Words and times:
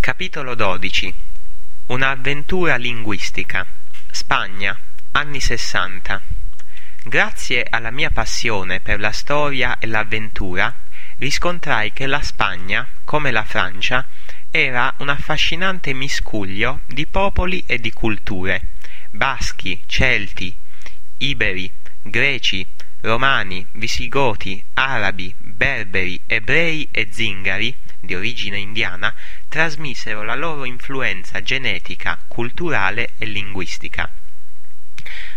Capitolo 0.00 0.54
12 0.54 1.14
Un'avventura 1.88 2.76
linguistica. 2.76 3.66
Spagna, 4.10 4.74
anni 5.12 5.40
sessanta. 5.40 6.22
Grazie 7.04 7.66
alla 7.68 7.90
mia 7.90 8.08
passione 8.10 8.80
per 8.80 8.98
la 8.98 9.12
storia 9.12 9.78
e 9.78 9.86
l'avventura, 9.86 10.74
riscontrai 11.18 11.92
che 11.92 12.06
la 12.06 12.22
Spagna, 12.22 12.88
come 13.04 13.30
la 13.30 13.44
Francia, 13.44 14.06
era 14.50 14.90
un 15.00 15.10
affascinante 15.10 15.92
miscuglio 15.92 16.80
di 16.86 17.06
popoli 17.06 17.62
e 17.66 17.78
di 17.78 17.92
culture, 17.92 18.68
baschi, 19.10 19.82
celti, 19.84 20.56
iberi, 21.18 21.70
greci, 22.00 22.66
romani, 23.02 23.66
visigoti, 23.72 24.64
arabi, 24.72 25.34
berberi, 25.60 26.18
ebrei 26.24 26.88
e 26.90 27.08
zingari, 27.10 27.76
di 28.00 28.14
origine 28.14 28.56
indiana, 28.56 29.14
trasmisero 29.46 30.22
la 30.22 30.34
loro 30.34 30.64
influenza 30.64 31.42
genetica, 31.42 32.18
culturale 32.26 33.10
e 33.18 33.26
linguistica. 33.26 34.10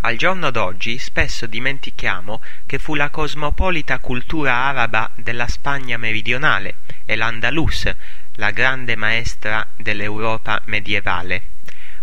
Al 0.00 0.16
giorno 0.16 0.50
d'oggi 0.50 0.96
spesso 0.96 1.44
dimentichiamo 1.44 2.40
che 2.64 2.78
fu 2.78 2.94
la 2.94 3.10
cosmopolita 3.10 3.98
cultura 3.98 4.54
araba 4.54 5.10
della 5.16 5.48
Spagna 5.48 5.98
meridionale 5.98 6.76
e 7.04 7.14
l'Andalus, 7.14 7.94
la 8.36 8.52
grande 8.52 8.96
maestra 8.96 9.68
dell'Europa 9.76 10.62
medievale. 10.64 11.42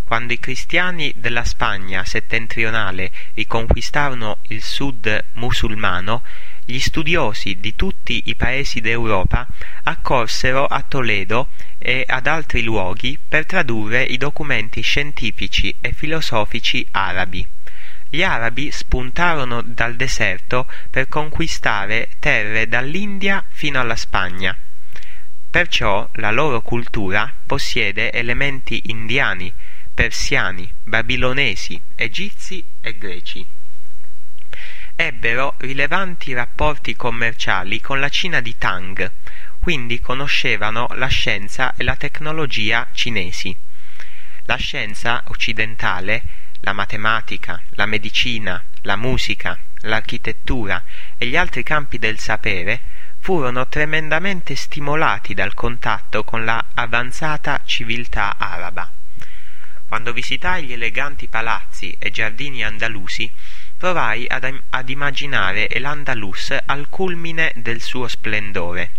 Quando 0.04 0.34
i 0.34 0.38
cristiani 0.38 1.12
della 1.16 1.44
Spagna 1.44 2.04
settentrionale 2.04 3.10
riconquistarono 3.34 4.38
il 4.48 4.62
sud 4.62 5.24
musulmano, 5.32 6.22
gli 6.66 6.78
studiosi 6.78 7.60
di 7.60 7.74
tutti 7.74 8.22
i 8.26 8.36
paesi 8.36 8.80
d'Europa 8.80 9.46
accorsero 9.82 10.64
a 10.64 10.80
Toledo 10.80 11.48
e 11.76 12.04
ad 12.06 12.26
altri 12.26 12.62
luoghi 12.62 13.18
per 13.28 13.44
tradurre 13.44 14.02
i 14.02 14.16
documenti 14.16 14.80
scientifici 14.80 15.74
e 15.80 15.92
filosofici 15.92 16.86
arabi. 16.92 17.46
Gli 18.08 18.22
arabi 18.22 18.70
spuntarono 18.70 19.60
dal 19.60 19.94
deserto 19.96 20.66
per 20.88 21.08
conquistare 21.08 22.08
terre 22.18 22.66
dall'India 22.66 23.44
fino 23.46 23.78
alla 23.78 23.96
Spagna. 23.96 24.56
Perciò 25.50 26.08
la 26.14 26.30
loro 26.30 26.62
cultura 26.62 27.30
possiede 27.44 28.10
elementi 28.10 28.84
indiani, 28.86 29.52
persiani, 29.92 30.72
babilonesi, 30.82 31.80
egizi 31.94 32.64
e 32.80 32.96
greci 32.96 33.46
ebbero 35.24 35.54
rilevanti 35.56 36.34
rapporti 36.34 36.94
commerciali 36.94 37.80
con 37.80 37.98
la 37.98 38.10
Cina 38.10 38.40
di 38.40 38.58
Tang, 38.58 39.10
quindi 39.58 39.98
conoscevano 39.98 40.86
la 40.96 41.06
scienza 41.06 41.72
e 41.76 41.82
la 41.82 41.96
tecnologia 41.96 42.88
cinesi. 42.92 43.56
La 44.42 44.56
scienza 44.56 45.22
occidentale, 45.28 46.22
la 46.60 46.74
matematica, 46.74 47.58
la 47.70 47.86
medicina, 47.86 48.62
la 48.82 48.96
musica, 48.96 49.58
l'architettura 49.80 50.84
e 51.16 51.24
gli 51.24 51.38
altri 51.38 51.62
campi 51.62 51.96
del 51.98 52.18
sapere 52.18 52.82
furono 53.18 53.66
tremendamente 53.66 54.54
stimolati 54.54 55.32
dal 55.32 55.54
contatto 55.54 56.22
con 56.22 56.44
la 56.44 56.62
avanzata 56.74 57.62
civiltà 57.64 58.36
araba. 58.36 58.92
Quando 59.88 60.12
visitai 60.12 60.64
gli 60.64 60.72
eleganti 60.72 61.28
palazzi 61.28 61.96
e 61.98 62.10
giardini 62.10 62.62
andalusi, 62.62 63.30
provai 63.84 64.24
ad, 64.26 64.50
ad 64.70 64.88
immaginare 64.88 65.68
l'Andalus 65.78 66.56
al 66.64 66.88
culmine 66.88 67.52
del 67.54 67.82
suo 67.82 68.08
splendore. 68.08 68.92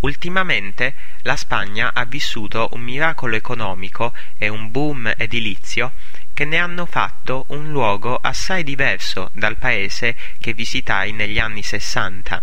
Ultimamente 0.00 0.94
la 1.22 1.36
Spagna 1.36 1.92
ha 1.94 2.04
vissuto 2.06 2.70
un 2.72 2.80
miracolo 2.80 3.36
economico 3.36 4.12
e 4.36 4.48
un 4.48 4.72
boom 4.72 5.12
edilizio 5.16 5.92
che 6.34 6.44
ne 6.44 6.56
hanno 6.56 6.86
fatto 6.86 7.44
un 7.50 7.70
luogo 7.70 8.18
assai 8.20 8.64
diverso 8.64 9.30
dal 9.32 9.58
paese 9.58 10.16
che 10.40 10.52
visitai 10.52 11.12
negli 11.12 11.38
anni 11.38 11.62
sessanta. 11.62 12.42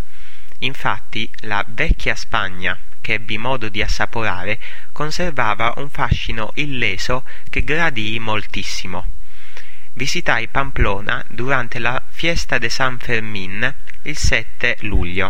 Infatti 0.59 1.29
la 1.41 1.65
vecchia 1.67 2.15
Spagna, 2.15 2.79
che 3.01 3.15
ebbi 3.15 3.37
modo 3.37 3.67
di 3.67 3.81
assaporare, 3.81 4.57
conservava 4.93 5.73
un 5.75 5.89
fascino 5.89 6.51
illeso 6.53 7.25
che 7.49 7.61
gradii 7.65 8.19
moltissimo 8.19 9.05
visitai 9.93 10.47
Pamplona 10.47 11.23
durante 11.29 11.77
la 11.79 12.01
Fiesta 12.09 12.57
de 12.57 12.69
San 12.69 12.97
Fermín 12.97 13.73
il 14.03 14.17
7 14.17 14.77
luglio. 14.81 15.29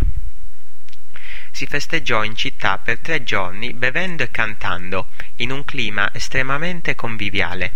Si 1.51 1.67
festeggiò 1.67 2.23
in 2.23 2.35
città 2.35 2.77
per 2.77 2.99
tre 2.99 3.23
giorni 3.23 3.73
bevendo 3.73 4.23
e 4.23 4.31
cantando, 4.31 5.07
in 5.37 5.51
un 5.51 5.65
clima 5.65 6.11
estremamente 6.13 6.95
conviviale. 6.95 7.73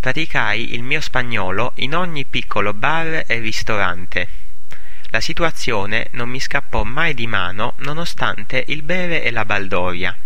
Praticai 0.00 0.74
il 0.74 0.82
mio 0.82 1.00
spagnolo 1.00 1.72
in 1.76 1.94
ogni 1.94 2.24
piccolo 2.24 2.74
bar 2.74 3.24
e 3.26 3.38
ristorante. 3.38 4.28
La 5.10 5.20
situazione 5.20 6.08
non 6.12 6.28
mi 6.28 6.40
scappò 6.40 6.82
mai 6.82 7.14
di 7.14 7.26
mano 7.26 7.74
nonostante 7.78 8.64
il 8.68 8.82
bere 8.82 9.22
e 9.22 9.30
la 9.30 9.44
baldoria. 9.44 10.16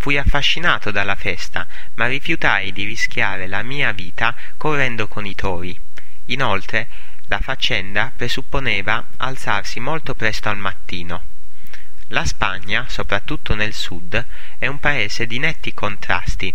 Fui 0.00 0.16
affascinato 0.16 0.90
dalla 0.90 1.14
festa, 1.14 1.66
ma 1.96 2.06
rifiutai 2.06 2.72
di 2.72 2.84
rischiare 2.84 3.46
la 3.46 3.62
mia 3.62 3.92
vita 3.92 4.34
correndo 4.56 5.06
con 5.08 5.26
i 5.26 5.34
tori. 5.34 5.78
Inoltre, 6.26 6.88
la 7.26 7.38
faccenda 7.38 8.10
presupponeva 8.16 9.08
alzarsi 9.18 9.78
molto 9.78 10.14
presto 10.14 10.48
al 10.48 10.56
mattino. 10.56 11.24
La 12.08 12.24
Spagna, 12.24 12.86
soprattutto 12.88 13.54
nel 13.54 13.74
sud, 13.74 14.24
è 14.56 14.66
un 14.66 14.80
paese 14.80 15.26
di 15.26 15.38
netti 15.38 15.74
contrasti. 15.74 16.52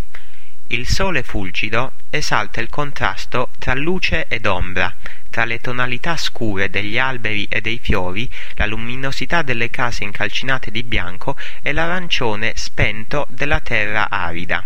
Il 0.66 0.88
sole 0.88 1.22
fulgido 1.22 1.92
esalta 2.10 2.60
il 2.60 2.68
contrasto 2.68 3.50
tra 3.60 3.74
luce 3.74 4.26
ed 4.26 4.46
ombra, 4.46 4.92
tra 5.36 5.44
le 5.44 5.60
tonalità 5.60 6.16
scure 6.16 6.70
degli 6.70 6.96
alberi 6.96 7.44
e 7.50 7.60
dei 7.60 7.78
fiori, 7.78 8.26
la 8.54 8.64
luminosità 8.64 9.42
delle 9.42 9.68
case 9.68 10.02
incalcinate 10.02 10.70
di 10.70 10.82
bianco 10.82 11.36
e 11.60 11.74
l'arancione 11.74 12.54
spento 12.56 13.26
della 13.28 13.60
terra 13.60 14.08
arida. 14.08 14.64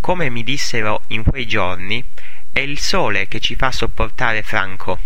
Come 0.00 0.30
mi 0.30 0.42
dissero 0.42 1.02
in 1.08 1.24
quei 1.24 1.46
giorni, 1.46 2.02
è 2.50 2.60
il 2.60 2.78
sole 2.78 3.28
che 3.28 3.38
ci 3.38 3.54
fa 3.54 3.70
sopportare 3.70 4.42
Franco. 4.42 4.98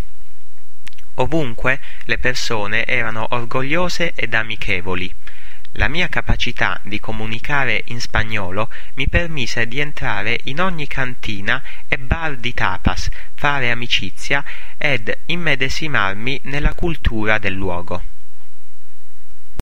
Ovunque 1.14 1.80
le 2.04 2.18
persone 2.18 2.86
erano 2.86 3.26
orgogliose 3.28 4.12
ed 4.14 4.34
amichevoli. 4.34 5.12
La 5.74 5.86
mia 5.86 6.08
capacità 6.08 6.80
di 6.82 6.98
comunicare 6.98 7.84
in 7.86 8.00
spagnolo 8.00 8.70
mi 8.94 9.08
permise 9.08 9.68
di 9.68 9.78
entrare 9.78 10.40
in 10.44 10.60
ogni 10.60 10.88
cantina 10.88 11.62
e 11.86 11.96
bar 11.96 12.36
di 12.36 12.52
tapas, 12.52 13.08
fare 13.34 13.70
amicizia 13.70 14.44
ed 14.76 15.16
immedesimarmi 15.26 16.40
nella 16.44 16.74
cultura 16.74 17.38
del 17.38 17.54
luogo. 17.54 18.02